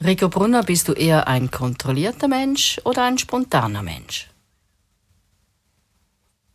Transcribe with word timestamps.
Rico 0.00 0.28
Brunner, 0.28 0.62
bist 0.62 0.86
du 0.86 0.92
eher 0.92 1.26
ein 1.26 1.50
kontrollierter 1.50 2.28
Mensch 2.28 2.80
oder 2.84 3.04
ein 3.04 3.18
spontaner 3.18 3.82
Mensch? 3.82 4.28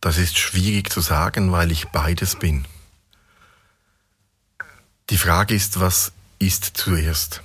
Das 0.00 0.16
ist 0.16 0.38
schwierig 0.38 0.90
zu 0.90 1.02
sagen, 1.02 1.52
weil 1.52 1.70
ich 1.70 1.88
beides 1.88 2.36
bin. 2.36 2.64
Die 5.10 5.18
Frage 5.18 5.54
ist, 5.54 5.78
was 5.78 6.12
ist 6.38 6.64
zuerst? 6.74 7.42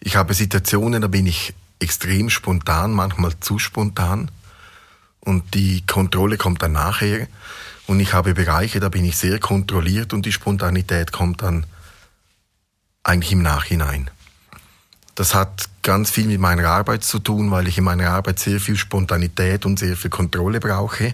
Ich 0.00 0.16
habe 0.16 0.34
Situationen, 0.34 1.00
da 1.00 1.08
bin 1.08 1.26
ich 1.26 1.54
extrem 1.80 2.28
spontan, 2.28 2.92
manchmal 2.92 3.32
zu 3.40 3.58
spontan. 3.58 4.30
Und 5.20 5.54
die 5.54 5.86
Kontrolle 5.86 6.36
kommt 6.36 6.62
dann 6.62 6.72
nachher. 6.72 7.28
Und 7.86 8.00
ich 8.00 8.12
habe 8.12 8.34
Bereiche, 8.34 8.80
da 8.80 8.90
bin 8.90 9.06
ich 9.06 9.16
sehr 9.16 9.40
kontrolliert 9.40 10.12
und 10.12 10.26
die 10.26 10.32
Spontanität 10.32 11.12
kommt 11.12 11.42
dann 11.42 11.64
eigentlich 13.02 13.32
im 13.32 13.42
Nachhinein. 13.42 14.10
Das 15.18 15.34
hat 15.34 15.68
ganz 15.82 16.12
viel 16.12 16.28
mit 16.28 16.38
meiner 16.38 16.68
Arbeit 16.68 17.02
zu 17.02 17.18
tun, 17.18 17.50
weil 17.50 17.66
ich 17.66 17.76
in 17.76 17.82
meiner 17.82 18.10
Arbeit 18.10 18.38
sehr 18.38 18.60
viel 18.60 18.76
Spontanität 18.76 19.66
und 19.66 19.76
sehr 19.76 19.96
viel 19.96 20.10
Kontrolle 20.10 20.60
brauche. 20.60 21.12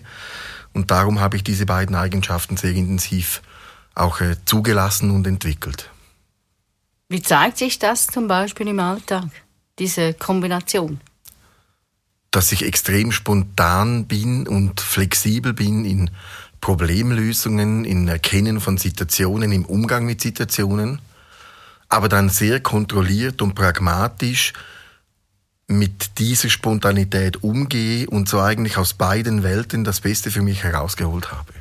Und 0.75 0.91
darum 0.91 1.21
habe 1.21 1.39
ich 1.39 1.43
diese 1.43 1.65
beiden 1.65 1.97
Eigenschaften 1.97 2.59
sehr 2.59 2.73
intensiv 2.73 3.41
auch 3.95 4.21
äh, 4.21 4.37
zugelassen 4.45 5.11
und 5.11 5.27
entwickelt. 5.27 5.89
Wie 7.09 7.23
zeigt 7.23 7.57
sich 7.57 7.79
das 7.79 8.07
zum 8.07 8.29
Beispiel 8.29 8.69
im 8.69 8.79
Alltag, 8.79 9.25
diese 9.79 10.13
Kombination? 10.13 11.01
Dass 12.31 12.53
ich 12.53 12.63
extrem 12.63 13.11
spontan 13.11 14.05
bin 14.05 14.47
und 14.47 14.83
flexibel 14.83 15.55
bin 15.55 15.87
in 15.87 16.11
Problemlösungen, 16.61 17.87
in 17.87 18.07
Erkennen 18.09 18.61
von 18.61 18.77
Situationen, 18.77 19.51
im 19.51 19.65
Umgang 19.65 20.05
mit 20.05 20.21
Situationen 20.21 21.01
aber 21.95 22.09
dann 22.09 22.29
sehr 22.29 22.61
kontrolliert 22.61 23.41
und 23.41 23.55
pragmatisch 23.55 24.53
mit 25.67 26.19
dieser 26.19 26.51
Spontanität 26.51 27.43
umgehe 27.43 28.09
und 28.09 28.29
so 28.29 28.41
eigentlich 28.41 28.77
aus 28.77 28.95
beiden 28.95 29.43
Welten 29.43 29.85
das 29.85 30.01
Beste 30.01 30.31
für 30.31 30.43
mich 30.43 30.63
herausgeholt 30.63 31.33
habe. 31.33 31.53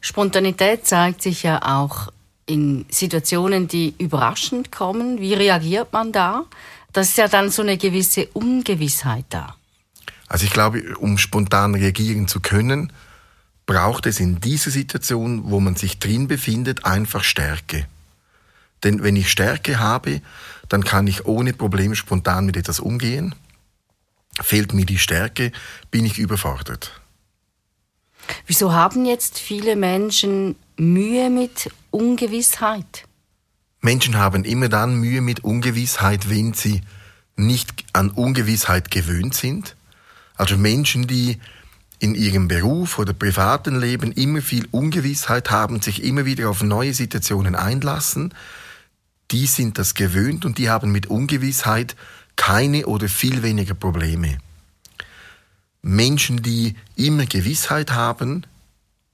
Spontanität 0.00 0.86
zeigt 0.86 1.22
sich 1.22 1.42
ja 1.42 1.60
auch 1.62 2.12
in 2.46 2.84
Situationen, 2.90 3.68
die 3.68 3.94
überraschend 3.98 4.72
kommen. 4.72 5.20
Wie 5.20 5.34
reagiert 5.34 5.92
man 5.92 6.12
da? 6.12 6.44
Das 6.92 7.10
ist 7.10 7.18
ja 7.18 7.28
dann 7.28 7.50
so 7.50 7.62
eine 7.62 7.76
gewisse 7.76 8.26
Ungewissheit 8.28 9.24
da. 9.28 9.54
Also 10.26 10.44
ich 10.44 10.52
glaube, 10.52 10.96
um 10.98 11.18
spontan 11.18 11.74
reagieren 11.74 12.28
zu 12.28 12.40
können, 12.40 12.92
braucht 13.66 14.06
es 14.06 14.20
in 14.20 14.40
dieser 14.40 14.70
Situation, 14.70 15.50
wo 15.50 15.60
man 15.60 15.76
sich 15.76 15.98
drin 15.98 16.28
befindet, 16.28 16.84
einfach 16.84 17.24
Stärke. 17.24 17.86
Denn 18.84 19.02
wenn 19.02 19.16
ich 19.16 19.30
Stärke 19.30 19.78
habe, 19.78 20.20
dann 20.68 20.84
kann 20.84 21.06
ich 21.06 21.26
ohne 21.26 21.52
Probleme 21.52 21.96
spontan 21.96 22.46
mit 22.46 22.56
etwas 22.56 22.80
umgehen. 22.80 23.34
Fehlt 24.40 24.72
mir 24.72 24.86
die 24.86 24.98
Stärke, 24.98 25.52
bin 25.90 26.04
ich 26.04 26.18
überfordert. 26.18 27.00
Wieso 28.46 28.72
haben 28.72 29.04
jetzt 29.04 29.38
viele 29.38 29.76
Menschen 29.76 30.56
Mühe 30.76 31.30
mit 31.30 31.70
Ungewissheit? 31.90 33.04
Menschen 33.80 34.16
haben 34.16 34.44
immer 34.44 34.68
dann 34.68 34.96
Mühe 34.96 35.20
mit 35.20 35.42
Ungewissheit, 35.42 36.28
wenn 36.30 36.52
sie 36.52 36.82
nicht 37.36 37.84
an 37.92 38.10
Ungewissheit 38.10 38.90
gewöhnt 38.90 39.34
sind. 39.34 39.76
Also 40.36 40.56
Menschen, 40.56 41.06
die 41.06 41.38
in 41.98 42.14
ihrem 42.14 42.48
Beruf 42.48 42.98
oder 42.98 43.12
privaten 43.12 43.78
Leben 43.78 44.12
immer 44.12 44.40
viel 44.42 44.66
Ungewissheit 44.70 45.50
haben, 45.50 45.82
sich 45.82 46.02
immer 46.02 46.24
wieder 46.24 46.48
auf 46.48 46.62
neue 46.62 46.94
Situationen 46.94 47.54
einlassen, 47.54 48.34
die 49.30 49.46
sind 49.46 49.78
das 49.78 49.94
gewöhnt 49.94 50.44
und 50.44 50.58
die 50.58 50.70
haben 50.70 50.92
mit 50.92 51.06
Ungewissheit 51.06 51.96
keine 52.36 52.86
oder 52.86 53.08
viel 53.08 53.42
weniger 53.42 53.74
Probleme. 53.74 54.38
Menschen, 55.82 56.42
die 56.42 56.74
immer 56.96 57.26
Gewissheit 57.26 57.92
haben 57.92 58.44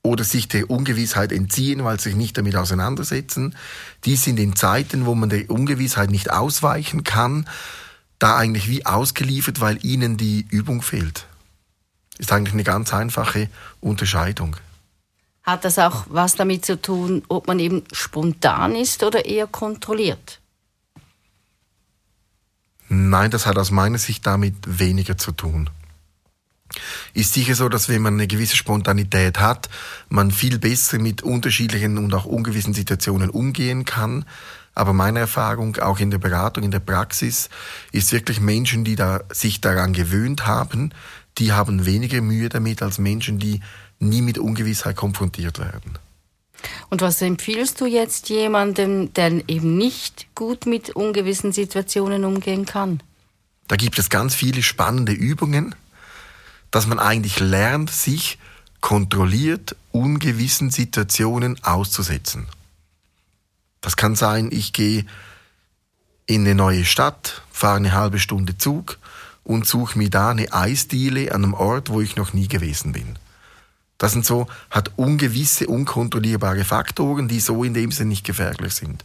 oder 0.02 0.24
sich 0.24 0.48
der 0.48 0.70
Ungewissheit 0.70 1.32
entziehen, 1.32 1.84
weil 1.84 1.98
sie 1.98 2.10
sich 2.10 2.16
nicht 2.16 2.38
damit 2.38 2.56
auseinandersetzen, 2.56 3.56
die 4.04 4.16
sind 4.16 4.38
in 4.38 4.56
Zeiten, 4.56 5.06
wo 5.06 5.14
man 5.14 5.28
der 5.28 5.50
Ungewissheit 5.50 6.10
nicht 6.10 6.30
ausweichen 6.30 7.04
kann, 7.04 7.48
da 8.18 8.36
eigentlich 8.36 8.68
wie 8.68 8.86
ausgeliefert, 8.86 9.60
weil 9.60 9.84
ihnen 9.84 10.16
die 10.16 10.46
Übung 10.50 10.82
fehlt. 10.82 11.26
Ist 12.18 12.32
eigentlich 12.32 12.54
eine 12.54 12.64
ganz 12.64 12.94
einfache 12.94 13.48
Unterscheidung. 13.80 14.56
Hat 15.46 15.64
das 15.64 15.78
auch 15.78 16.06
was 16.08 16.34
damit 16.34 16.66
zu 16.66 16.82
tun, 16.82 17.22
ob 17.28 17.46
man 17.46 17.60
eben 17.60 17.84
spontan 17.92 18.74
ist 18.74 19.04
oder 19.04 19.24
eher 19.26 19.46
kontrolliert? 19.46 20.40
Nein, 22.88 23.30
das 23.30 23.46
hat 23.46 23.56
aus 23.56 23.70
meiner 23.70 23.98
Sicht 23.98 24.26
damit 24.26 24.54
weniger 24.66 25.16
zu 25.16 25.30
tun. 25.30 25.70
Ist 27.14 27.32
sicher 27.32 27.54
so, 27.54 27.68
dass 27.68 27.88
wenn 27.88 28.02
man 28.02 28.14
eine 28.14 28.26
gewisse 28.26 28.56
Spontanität 28.56 29.38
hat, 29.38 29.68
man 30.08 30.32
viel 30.32 30.58
besser 30.58 30.98
mit 30.98 31.22
unterschiedlichen 31.22 31.96
und 31.96 32.12
auch 32.12 32.24
ungewissen 32.24 32.74
Situationen 32.74 33.30
umgehen 33.30 33.84
kann. 33.84 34.24
Aber 34.74 34.92
meine 34.92 35.20
Erfahrung, 35.20 35.76
auch 35.76 36.00
in 36.00 36.10
der 36.10 36.18
Beratung, 36.18 36.64
in 36.64 36.72
der 36.72 36.80
Praxis, 36.80 37.50
ist 37.92 38.12
wirklich 38.12 38.40
Menschen, 38.40 38.84
die 38.84 38.96
da, 38.96 39.20
sich 39.30 39.60
daran 39.60 39.92
gewöhnt 39.92 40.46
haben, 40.46 40.92
die 41.38 41.52
haben 41.52 41.86
weniger 41.86 42.20
Mühe 42.20 42.48
damit 42.48 42.82
als 42.82 42.98
Menschen, 42.98 43.38
die 43.38 43.60
nie 43.98 44.22
mit 44.22 44.38
Ungewissheit 44.38 44.96
konfrontiert 44.96 45.58
werden. 45.58 45.98
Und 46.88 47.02
was 47.02 47.20
empfiehlst 47.22 47.80
du 47.80 47.86
jetzt 47.86 48.28
jemandem, 48.28 49.12
der 49.14 49.48
eben 49.48 49.76
nicht 49.76 50.26
gut 50.34 50.66
mit 50.66 50.90
ungewissen 50.90 51.52
Situationen 51.52 52.24
umgehen 52.24 52.64
kann? 52.64 53.02
Da 53.68 53.76
gibt 53.76 53.98
es 53.98 54.08
ganz 54.10 54.34
viele 54.34 54.62
spannende 54.62 55.12
Übungen, 55.12 55.74
dass 56.70 56.86
man 56.86 56.98
eigentlich 56.98 57.40
lernt, 57.40 57.90
sich 57.90 58.38
kontrolliert 58.80 59.76
ungewissen 59.92 60.70
Situationen 60.70 61.62
auszusetzen. 61.64 62.46
Das 63.80 63.96
kann 63.96 64.14
sein, 64.14 64.50
ich 64.52 64.72
gehe 64.72 65.06
in 66.26 66.42
eine 66.42 66.54
neue 66.54 66.84
Stadt, 66.84 67.42
fahre 67.50 67.76
eine 67.76 67.92
halbe 67.92 68.18
Stunde 68.18 68.58
Zug 68.58 68.98
und 69.44 69.66
suche 69.66 69.96
mir 69.98 70.10
da 70.10 70.30
eine 70.30 70.52
Eisdiele 70.52 71.32
an 71.32 71.44
einem 71.44 71.54
Ort, 71.54 71.88
wo 71.88 72.00
ich 72.00 72.16
noch 72.16 72.32
nie 72.32 72.48
gewesen 72.48 72.92
bin. 72.92 73.16
Das 73.98 74.12
sind 74.12 74.26
so, 74.26 74.46
hat 74.70 74.92
ungewisse, 74.96 75.66
unkontrollierbare 75.66 76.64
Faktoren, 76.64 77.28
die 77.28 77.40
so 77.40 77.64
in 77.64 77.74
dem 77.74 77.90
Sinne 77.90 78.10
nicht 78.10 78.26
gefährlich 78.26 78.74
sind. 78.74 79.04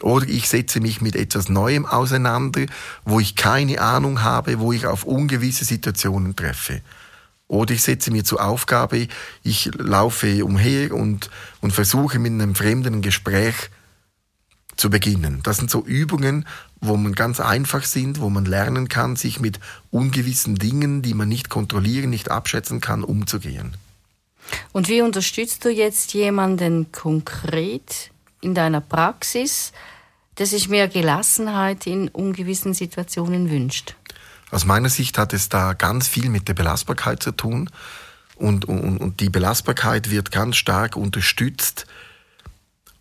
Oder 0.00 0.26
ich 0.28 0.48
setze 0.48 0.80
mich 0.80 1.00
mit 1.00 1.16
etwas 1.16 1.48
Neuem 1.48 1.86
auseinander, 1.86 2.66
wo 3.04 3.20
ich 3.20 3.36
keine 3.36 3.80
Ahnung 3.80 4.22
habe, 4.22 4.58
wo 4.58 4.72
ich 4.72 4.86
auf 4.86 5.04
ungewisse 5.04 5.64
Situationen 5.64 6.36
treffe. 6.36 6.82
Oder 7.46 7.74
ich 7.74 7.82
setze 7.82 8.10
mir 8.10 8.24
zur 8.24 8.44
Aufgabe, 8.44 9.08
ich 9.42 9.70
laufe 9.74 10.44
umher 10.44 10.92
und, 10.92 11.30
und 11.60 11.72
versuche 11.72 12.18
mit 12.18 12.32
einem 12.32 12.54
Fremden 12.54 13.02
Gespräch 13.02 13.54
zu 14.76 14.90
beginnen. 14.90 15.40
Das 15.42 15.58
sind 15.58 15.70
so 15.70 15.84
Übungen, 15.84 16.46
wo 16.80 16.96
man 16.96 17.14
ganz 17.14 17.40
einfach 17.40 17.84
sind, 17.84 18.20
wo 18.20 18.28
man 18.30 18.44
lernen 18.44 18.88
kann, 18.88 19.14
sich 19.14 19.40
mit 19.40 19.60
ungewissen 19.90 20.56
Dingen, 20.56 21.02
die 21.02 21.14
man 21.14 21.28
nicht 21.28 21.48
kontrollieren, 21.48 22.10
nicht 22.10 22.30
abschätzen 22.30 22.80
kann, 22.80 23.04
umzugehen. 23.04 23.76
Und 24.72 24.88
wie 24.88 25.02
unterstützt 25.02 25.64
du 25.64 25.70
jetzt 25.70 26.14
jemanden 26.14 26.90
konkret 26.92 28.10
in 28.40 28.54
deiner 28.54 28.80
Praxis, 28.80 29.72
der 30.38 30.46
sich 30.46 30.68
mehr 30.68 30.88
Gelassenheit 30.88 31.86
in 31.86 32.08
ungewissen 32.08 32.74
Situationen 32.74 33.50
wünscht? 33.50 33.94
Aus 34.50 34.64
meiner 34.64 34.88
Sicht 34.88 35.18
hat 35.18 35.32
es 35.32 35.48
da 35.48 35.72
ganz 35.72 36.08
viel 36.08 36.28
mit 36.28 36.48
der 36.48 36.54
Belastbarkeit 36.54 37.22
zu 37.22 37.32
tun. 37.32 37.70
Und, 38.36 38.64
und, 38.64 38.98
und 38.98 39.20
die 39.20 39.30
Belastbarkeit 39.30 40.10
wird 40.10 40.30
ganz 40.30 40.56
stark 40.56 40.96
unterstützt 40.96 41.86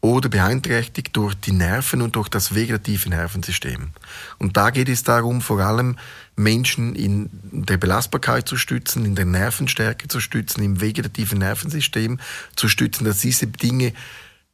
oder 0.03 0.27
beeinträchtigt 0.27 1.15
durch 1.15 1.33
die 1.33 1.53
Nerven 1.53 2.01
und 2.01 2.17
durch 2.17 2.27
das 2.27 2.53
vegetative 2.53 3.07
Nervensystem. 3.07 3.91
Und 4.37 4.57
da 4.57 4.69
geht 4.69 4.89
es 4.89 5.03
darum, 5.03 5.39
vor 5.39 5.61
allem 5.61 5.97
Menschen 6.35 6.93
in 6.93 7.29
der 7.31 7.77
Belastbarkeit 7.77 8.45
zu 8.45 8.57
stützen, 8.57 9.05
in 9.05 9.15
der 9.15 9.23
Nervenstärke 9.23 10.09
zu 10.09 10.19
stützen, 10.19 10.61
im 10.61 10.81
vegetativen 10.81 11.39
Nervensystem 11.39 12.19
zu 12.57 12.67
stützen, 12.67 13.05
dass 13.05 13.19
diese 13.19 13.47
Dinge 13.47 13.93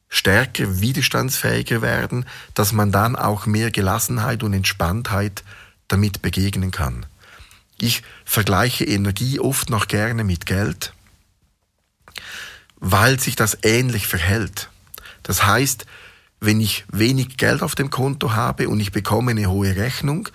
stärker, 0.07 0.81
widerstandsfähiger 0.81 1.81
werden, 1.81 2.28
dass 2.54 2.72
man 2.72 2.92
dann 2.92 3.16
auch 3.16 3.48
mehr 3.48 3.72
Gelassenheit 3.72 4.44
und 4.44 4.54
Entspanntheit 4.54 5.44
damit 5.88 6.22
begegnen 6.22 6.69
kann. 6.69 7.07
Ich 7.80 8.04
vergleiche 8.24 8.86
Energie 8.86 9.40
oft 9.40 9.72
noch 9.72 9.88
gerne 9.88 10.24
mit 10.24 10.45
Geld, 10.45 10.94
weil 12.75 13.19
sich 13.19 13.36
das 13.36 13.57
ähnlich 13.63 14.06
verhält. 14.06 14.69
Das 15.24 15.45
heißt, 15.45 15.86
wenn 16.39 16.62
ich 16.62 16.86
wenig 16.92 17.38
Geld 17.38 17.62
auf 17.62 17.75
dem 17.75 17.89
Konto 17.89 18.33
habe 18.33 18.69
und 18.69 18.80
ich 18.80 18.92
bekomme 18.92 19.31
eine 19.31 19.50
hohe 19.50 19.75
Rechnung, 19.75 20.30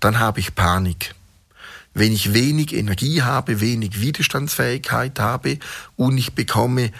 dann 0.00 0.18
habe 0.18 0.40
ich 0.40 0.54
Panik. 0.54 1.14
Wenn 1.94 2.12
ich 2.12 2.32
wenig 2.32 2.74
Energie 2.74 3.22
habe, 3.22 3.60
wenig 3.60 4.00
Widerstandsfähigkeit 4.00 5.18
habe 5.18 5.58
und 5.96 6.16
ich 6.16 6.34
bekomme 6.34 6.92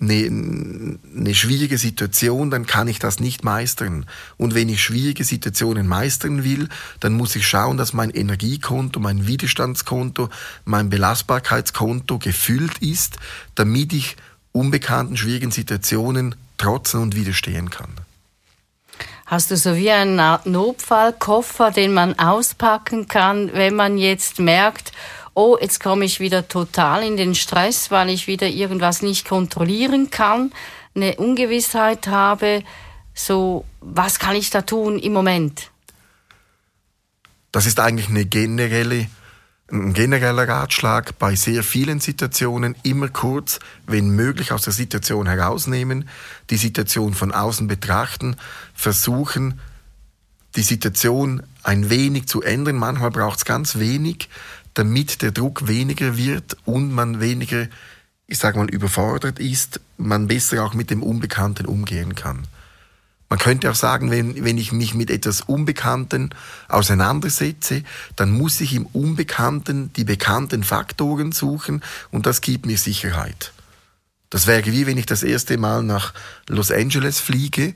eine, 0.00 0.98
eine 1.16 1.34
schwierige 1.34 1.76
Situation, 1.76 2.50
dann 2.50 2.66
kann 2.66 2.88
ich 2.88 2.98
das 2.98 3.20
nicht 3.20 3.44
meistern. 3.44 4.06
Und 4.36 4.54
wenn 4.54 4.68
ich 4.68 4.82
schwierige 4.82 5.24
Situationen 5.24 5.86
meistern 5.86 6.44
will, 6.44 6.68
dann 7.00 7.14
muss 7.14 7.36
ich 7.36 7.46
schauen, 7.46 7.76
dass 7.76 7.92
mein 7.92 8.10
Energiekonto, 8.10 9.00
mein 9.00 9.26
Widerstandskonto, 9.26 10.30
mein 10.64 10.88
Belastbarkeitskonto 10.88 12.18
gefüllt 12.18 12.78
ist, 12.78 13.16
damit 13.54 13.92
ich 13.92 14.16
unbekannten 14.52 15.16
schwierigen 15.16 15.50
Situationen 15.50 16.36
trotzen 16.58 17.00
und 17.00 17.16
widerstehen 17.16 17.70
kann. 17.70 17.94
Hast 19.26 19.50
du 19.50 19.56
so 19.56 19.76
wie 19.76 19.90
einen 19.90 20.20
Notfallkoffer, 20.44 21.70
den 21.70 21.92
man 21.92 22.18
auspacken 22.18 23.08
kann, 23.08 23.52
wenn 23.52 23.76
man 23.76 23.98
jetzt 23.98 24.38
merkt, 24.38 24.92
oh, 25.34 25.56
jetzt 25.60 25.80
komme 25.80 26.04
ich 26.04 26.18
wieder 26.18 26.48
total 26.48 27.04
in 27.04 27.16
den 27.16 27.34
Stress, 27.34 27.90
weil 27.90 28.08
ich 28.08 28.26
wieder 28.26 28.48
irgendwas 28.48 29.02
nicht 29.02 29.28
kontrollieren 29.28 30.10
kann, 30.10 30.52
eine 30.94 31.16
Ungewissheit 31.16 32.08
habe, 32.08 32.64
so, 33.14 33.64
was 33.80 34.18
kann 34.18 34.34
ich 34.34 34.50
da 34.50 34.62
tun 34.62 34.98
im 34.98 35.12
Moment? 35.12 35.70
Das 37.52 37.66
ist 37.66 37.80
eigentlich 37.80 38.08
eine 38.08 38.24
generelle, 38.24 39.08
ein 39.70 39.92
genereller 39.92 40.48
Ratschlag 40.48 41.18
bei 41.18 41.34
sehr 41.34 41.62
vielen 41.62 42.00
Situationen, 42.00 42.74
immer 42.82 43.08
kurz, 43.08 43.60
wenn 43.86 44.10
möglich, 44.10 44.52
aus 44.52 44.62
der 44.62 44.72
Situation 44.72 45.26
herausnehmen, 45.26 46.08
die 46.50 46.56
Situation 46.56 47.14
von 47.14 47.32
außen 47.32 47.68
betrachten, 47.68 48.36
versuchen, 48.74 49.60
die 50.56 50.62
Situation 50.62 51.42
ein 51.62 51.90
wenig 51.90 52.28
zu 52.28 52.42
ändern. 52.42 52.76
Manchmal 52.76 53.10
braucht 53.10 53.38
es 53.38 53.44
ganz 53.44 53.78
wenig, 53.78 54.30
damit 54.72 55.20
der 55.20 55.32
Druck 55.32 55.68
weniger 55.68 56.16
wird 56.16 56.56
und 56.64 56.92
man 56.92 57.20
weniger, 57.20 57.66
ich 58.26 58.38
sage 58.38 58.58
mal, 58.58 58.70
überfordert 58.70 59.38
ist, 59.38 59.80
man 59.98 60.28
besser 60.28 60.64
auch 60.64 60.72
mit 60.72 60.90
dem 60.90 61.02
Unbekannten 61.02 61.66
umgehen 61.66 62.14
kann. 62.14 62.46
Man 63.28 63.38
könnte 63.38 63.70
auch 63.70 63.74
sagen, 63.74 64.10
wenn, 64.10 64.42
wenn 64.44 64.56
ich 64.56 64.72
mich 64.72 64.94
mit 64.94 65.10
etwas 65.10 65.42
Unbekannten 65.42 66.30
auseinandersetze, 66.68 67.82
dann 68.16 68.30
muss 68.30 68.60
ich 68.60 68.74
im 68.74 68.86
Unbekannten 68.86 69.92
die 69.92 70.04
bekannten 70.04 70.64
Faktoren 70.64 71.32
suchen 71.32 71.82
und 72.10 72.24
das 72.24 72.40
gibt 72.40 72.64
mir 72.64 72.78
Sicherheit. 72.78 73.52
Das 74.30 74.46
wäre 74.46 74.66
wie 74.66 74.86
wenn 74.86 74.98
ich 74.98 75.06
das 75.06 75.22
erste 75.22 75.58
Mal 75.58 75.82
nach 75.82 76.14
Los 76.48 76.70
Angeles 76.70 77.20
fliege, 77.20 77.74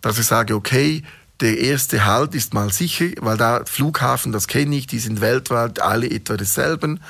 dass 0.00 0.18
ich 0.18 0.26
sage, 0.26 0.54
okay, 0.54 1.02
der 1.40 1.58
erste 1.58 2.04
Halt 2.04 2.34
ist 2.34 2.52
mal 2.52 2.72
sicher, 2.72 3.06
weil 3.20 3.36
da 3.36 3.64
Flughafen, 3.64 4.32
das 4.32 4.48
kenne 4.48 4.76
ich, 4.76 4.86
die 4.86 4.98
sind 4.98 5.20
weltweit 5.20 5.80
alle 5.80 6.10
etwa 6.10 6.36
dasselben. 6.36 7.00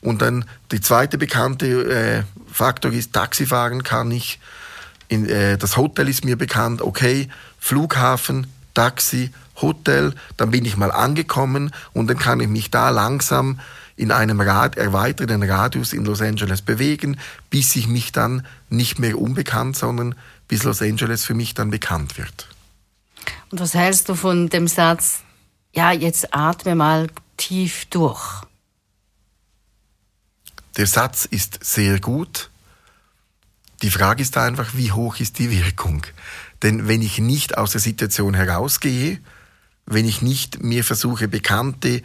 Und 0.00 0.22
dann 0.22 0.44
die 0.70 0.80
zweite 0.80 1.18
bekannte 1.18 1.66
äh, 1.66 2.22
Faktor 2.52 2.92
ist, 2.92 3.12
Taxifahren 3.12 3.82
kann 3.82 4.10
ich. 4.10 4.40
In, 5.12 5.28
äh, 5.28 5.58
das 5.58 5.76
Hotel 5.76 6.08
ist 6.08 6.24
mir 6.24 6.38
bekannt. 6.38 6.80
Okay, 6.80 7.28
Flughafen, 7.58 8.46
Taxi, 8.72 9.30
Hotel, 9.60 10.14
dann 10.38 10.50
bin 10.50 10.64
ich 10.64 10.78
mal 10.78 10.90
angekommen 10.90 11.70
und 11.92 12.06
dann 12.08 12.16
kann 12.16 12.40
ich 12.40 12.48
mich 12.48 12.70
da 12.70 12.88
langsam 12.88 13.60
in 13.94 14.10
einem 14.10 14.40
Rad, 14.40 14.78
erweiterten 14.78 15.42
Radius 15.42 15.92
in 15.92 16.06
Los 16.06 16.22
Angeles 16.22 16.62
bewegen, 16.62 17.18
bis 17.50 17.76
ich 17.76 17.88
mich 17.88 18.12
dann 18.12 18.46
nicht 18.70 18.98
mehr 19.00 19.18
unbekannt, 19.18 19.76
sondern 19.76 20.14
bis 20.48 20.62
Los 20.62 20.80
Angeles 20.80 21.26
für 21.26 21.34
mich 21.34 21.52
dann 21.52 21.68
bekannt 21.68 22.16
wird. 22.16 22.48
Und 23.50 23.60
was 23.60 23.74
hältst 23.74 24.08
du 24.08 24.14
von 24.14 24.48
dem 24.48 24.66
Satz, 24.66 25.20
ja, 25.74 25.92
jetzt 25.92 26.34
atme 26.34 26.74
mal 26.74 27.08
tief 27.36 27.84
durch? 27.90 28.44
Der 30.78 30.86
Satz 30.86 31.26
ist 31.26 31.62
sehr 31.62 32.00
gut. 32.00 32.48
Die 33.82 33.90
Frage 33.90 34.22
ist 34.22 34.36
einfach, 34.36 34.74
wie 34.74 34.92
hoch 34.92 35.20
ist 35.20 35.38
die 35.38 35.50
Wirkung? 35.50 36.02
Denn 36.62 36.88
wenn 36.88 37.02
ich 37.02 37.18
nicht 37.18 37.58
aus 37.58 37.72
der 37.72 37.80
Situation 37.80 38.34
herausgehe, 38.34 39.18
wenn 39.86 40.06
ich 40.06 40.22
nicht 40.22 40.62
mir 40.62 40.84
versuche, 40.84 41.28
bekannte 41.28 42.02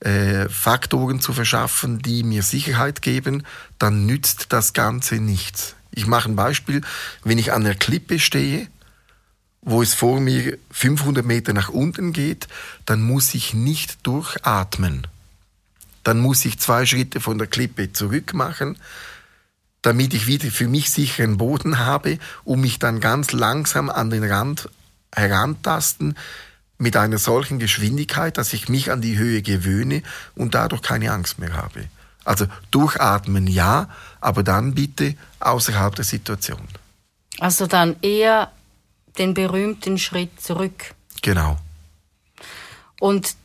äh, 0.00 0.48
Faktoren 0.48 1.20
zu 1.20 1.32
verschaffen, 1.32 2.00
die 2.00 2.22
mir 2.22 2.42
Sicherheit 2.42 3.02
geben, 3.02 3.44
dann 3.78 4.06
nützt 4.06 4.52
das 4.52 4.74
Ganze 4.74 5.16
nichts. 5.16 5.74
Ich 5.90 6.06
mache 6.06 6.30
ein 6.30 6.36
Beispiel. 6.36 6.82
Wenn 7.24 7.38
ich 7.38 7.52
an 7.52 7.64
der 7.64 7.74
Klippe 7.74 8.18
stehe 8.18 8.68
wo 9.68 9.82
es 9.82 9.94
vor 9.94 10.20
mir 10.20 10.56
500 10.70 11.24
Meter 11.24 11.52
nach 11.52 11.68
unten 11.68 12.12
geht, 12.12 12.48
dann 12.86 13.02
muss 13.02 13.34
ich 13.34 13.54
nicht 13.54 14.06
durchatmen. 14.06 15.06
Dann 16.04 16.20
muss 16.20 16.44
ich 16.44 16.58
zwei 16.58 16.86
Schritte 16.86 17.20
von 17.20 17.38
der 17.38 17.48
Klippe 17.48 17.92
zurück 17.92 18.34
machen, 18.34 18.78
damit 19.88 20.12
ich 20.12 20.26
wieder 20.26 20.50
für 20.50 20.68
mich 20.68 20.90
sicheren 20.90 21.38
Boden 21.38 21.78
habe, 21.78 22.18
um 22.44 22.60
mich 22.60 22.78
dann 22.78 23.00
ganz 23.00 23.32
langsam 23.32 23.88
an 23.88 24.10
den 24.10 24.22
Rand 24.22 24.68
herantasten 25.14 26.14
mit 26.76 26.94
einer 26.94 27.16
solchen 27.16 27.58
Geschwindigkeit, 27.58 28.36
dass 28.36 28.52
ich 28.52 28.68
mich 28.68 28.90
an 28.90 29.00
die 29.00 29.16
Höhe 29.16 29.40
gewöhne 29.40 30.02
und 30.34 30.54
dadurch 30.54 30.82
keine 30.82 31.10
Angst 31.10 31.38
mehr 31.38 31.54
habe. 31.54 31.84
Also 32.26 32.44
durchatmen 32.70 33.46
ja, 33.46 33.88
aber 34.20 34.42
dann 34.42 34.74
bitte 34.74 35.14
außerhalb 35.40 35.94
der 35.94 36.04
Situation. 36.04 36.68
Also 37.38 37.66
dann 37.66 37.96
eher 38.02 38.52
den 39.16 39.32
berühmten 39.32 39.96
Schritt 39.96 40.38
zurück. 40.38 40.92
Genau. 41.22 41.56
Und 43.00 43.36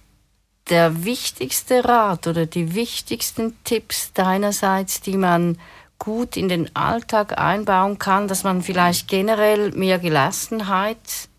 der 0.70 1.06
wichtigste 1.06 1.86
Rat 1.86 2.28
oder 2.28 2.46
die 2.48 2.76
wichtigsten 2.76 3.56
Tipps 3.64 4.12
deinerseits, 4.12 5.00
die 5.00 5.16
man 5.16 5.58
gut 6.00 6.38
in 6.38 6.50
den 6.50 6.76
Alltag 6.76 7.38
einbauen 7.38 8.00
kann, 8.00 8.28
dass 8.28 8.44
man 8.44 8.62
vielleicht 8.62 9.08
generell 9.08 9.72
mehr 9.72 10.00
Gelassenheit 10.00 11.30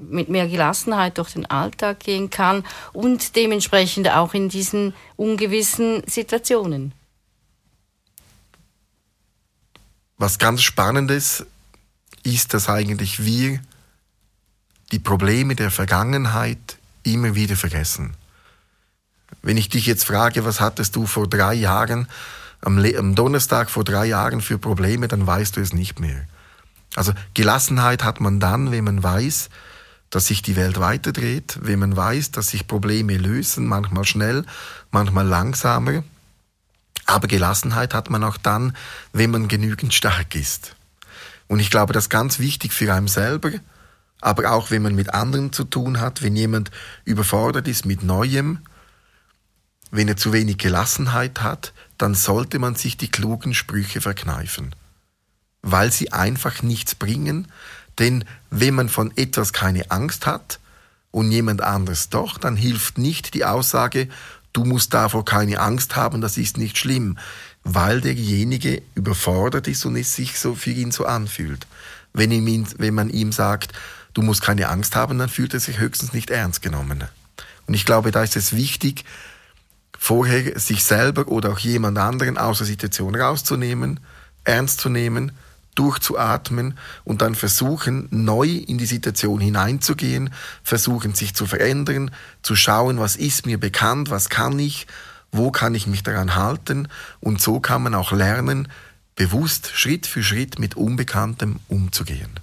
mit 0.00 0.28
mehr 0.28 0.48
Gelassenheit 0.48 1.18
durch 1.18 1.32
den 1.32 1.46
Alltag 1.46 2.00
gehen 2.00 2.30
kann 2.30 2.64
und 2.92 3.36
dementsprechend 3.36 4.08
auch 4.08 4.34
in 4.34 4.48
diesen 4.48 4.94
ungewissen 5.16 6.02
Situationen. 6.06 6.92
Was 10.16 10.38
ganz 10.38 10.62
Spannendes 10.62 11.46
ist, 12.22 12.54
dass 12.54 12.68
eigentlich 12.68 13.24
wir 13.24 13.60
die 14.92 14.98
Probleme 14.98 15.54
der 15.54 15.70
Vergangenheit 15.70 16.78
immer 17.02 17.34
wieder 17.34 17.56
vergessen. 17.56 18.14
Wenn 19.42 19.56
ich 19.56 19.68
dich 19.68 19.86
jetzt 19.86 20.04
frage, 20.04 20.44
was 20.44 20.60
hattest 20.60 20.96
du 20.96 21.06
vor 21.06 21.26
drei 21.26 21.54
Jahren, 21.54 22.08
am, 22.60 22.78
am 22.78 23.14
Donnerstag 23.14 23.70
vor 23.70 23.84
drei 23.84 24.06
Jahren 24.06 24.40
für 24.40 24.58
Probleme, 24.58 25.08
dann 25.08 25.26
weißt 25.26 25.56
du 25.56 25.60
es 25.60 25.72
nicht 25.72 26.00
mehr. 26.00 26.26
Also 26.96 27.12
Gelassenheit 27.34 28.04
hat 28.04 28.20
man 28.20 28.40
dann, 28.40 28.70
wenn 28.70 28.84
man 28.84 29.02
weiß, 29.02 29.48
dass 30.10 30.26
sich 30.26 30.42
die 30.42 30.56
Welt 30.56 30.80
weiterdreht, 30.80 31.58
wenn 31.62 31.78
man 31.78 31.96
weiß, 31.96 32.32
dass 32.32 32.48
sich 32.48 32.66
Probleme 32.66 33.16
lösen, 33.16 33.66
manchmal 33.66 34.04
schnell, 34.04 34.44
manchmal 34.90 35.26
langsamer. 35.26 36.02
Aber 37.06 37.28
Gelassenheit 37.28 37.94
hat 37.94 38.10
man 38.10 38.24
auch 38.24 38.36
dann, 38.36 38.76
wenn 39.12 39.30
man 39.30 39.48
genügend 39.48 39.94
stark 39.94 40.34
ist. 40.34 40.74
Und 41.46 41.60
ich 41.60 41.70
glaube, 41.70 41.92
das 41.92 42.04
ist 42.04 42.10
ganz 42.10 42.38
wichtig 42.38 42.72
für 42.72 42.92
einen 42.92 43.08
selber, 43.08 43.50
aber 44.20 44.52
auch 44.52 44.70
wenn 44.70 44.82
man 44.82 44.94
mit 44.94 45.14
anderen 45.14 45.52
zu 45.52 45.64
tun 45.64 46.00
hat, 46.00 46.22
wenn 46.22 46.36
jemand 46.36 46.70
überfordert 47.04 47.66
ist 47.68 47.86
mit 47.86 48.02
Neuem, 48.02 48.58
wenn 49.90 50.08
er 50.08 50.16
zu 50.16 50.32
wenig 50.32 50.58
Gelassenheit 50.58 51.42
hat, 51.42 51.72
dann 51.98 52.14
sollte 52.14 52.58
man 52.58 52.74
sich 52.74 52.96
die 52.96 53.10
klugen 53.10 53.54
Sprüche 53.54 54.00
verkneifen, 54.00 54.74
weil 55.62 55.92
sie 55.92 56.12
einfach 56.12 56.62
nichts 56.62 56.94
bringen, 56.94 57.48
denn 57.98 58.24
wenn 58.50 58.74
man 58.74 58.88
von 58.88 59.14
etwas 59.16 59.52
keine 59.52 59.90
Angst 59.90 60.26
hat 60.26 60.58
und 61.10 61.30
jemand 61.30 61.60
anderes 61.60 62.08
doch, 62.08 62.38
dann 62.38 62.56
hilft 62.56 62.98
nicht 62.98 63.34
die 63.34 63.44
Aussage, 63.44 64.08
du 64.52 64.64
musst 64.64 64.94
davor 64.94 65.24
keine 65.24 65.60
Angst 65.60 65.96
haben, 65.96 66.20
das 66.20 66.38
ist 66.38 66.56
nicht 66.56 66.78
schlimm, 66.78 67.18
weil 67.62 68.00
derjenige 68.00 68.82
überfordert 68.94 69.68
ist 69.68 69.84
und 69.84 69.96
es 69.96 70.14
sich 70.14 70.38
so 70.38 70.54
für 70.54 70.70
ihn 70.70 70.92
so 70.92 71.04
anfühlt. 71.04 71.66
Wenn, 72.12 72.30
ihm, 72.30 72.66
wenn 72.78 72.94
man 72.94 73.10
ihm 73.10 73.32
sagt, 73.32 73.72
du 74.14 74.22
musst 74.22 74.42
keine 74.42 74.68
Angst 74.68 74.96
haben, 74.96 75.18
dann 75.18 75.28
fühlt 75.28 75.54
er 75.54 75.60
sich 75.60 75.78
höchstens 75.78 76.12
nicht 76.12 76.30
ernst 76.30 76.62
genommen. 76.62 77.04
Und 77.66 77.74
ich 77.74 77.84
glaube, 77.84 78.10
da 78.10 78.22
ist 78.22 78.36
es 78.36 78.56
wichtig, 78.56 79.04
vorher 80.02 80.58
sich 80.58 80.82
selber 80.82 81.28
oder 81.28 81.52
auch 81.52 81.58
jemand 81.58 81.98
anderen 81.98 82.38
aus 82.38 82.56
der 82.56 82.66
Situation 82.66 83.14
rauszunehmen, 83.14 84.00
ernst 84.44 84.80
zu 84.80 84.88
nehmen, 84.88 85.32
durchzuatmen 85.74 86.78
und 87.04 87.20
dann 87.20 87.34
versuchen, 87.34 88.08
neu 88.10 88.46
in 88.48 88.78
die 88.78 88.86
Situation 88.86 89.40
hineinzugehen, 89.40 90.30
versuchen, 90.64 91.14
sich 91.14 91.34
zu 91.34 91.44
verändern, 91.44 92.12
zu 92.40 92.56
schauen, 92.56 92.98
was 92.98 93.14
ist 93.14 93.44
mir 93.44 93.60
bekannt, 93.60 94.08
was 94.08 94.30
kann 94.30 94.58
ich, 94.58 94.86
wo 95.32 95.50
kann 95.50 95.74
ich 95.74 95.86
mich 95.86 96.02
daran 96.02 96.34
halten 96.34 96.88
und 97.20 97.42
so 97.42 97.60
kann 97.60 97.82
man 97.82 97.94
auch 97.94 98.10
lernen, 98.10 98.68
bewusst 99.16 99.70
Schritt 99.74 100.06
für 100.06 100.22
Schritt 100.22 100.58
mit 100.58 100.78
Unbekanntem 100.78 101.60
umzugehen. 101.68 102.40